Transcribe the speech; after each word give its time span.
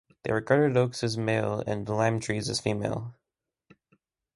They 0.23 0.33
regarded 0.33 0.75
oaks 0.75 1.03
as 1.03 1.15
male 1.15 1.63
and 1.67 1.87
lime-trees 1.87 2.49
as 2.49 2.59
female. 2.59 3.13